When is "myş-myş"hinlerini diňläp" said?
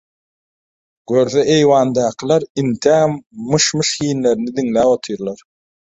3.51-4.93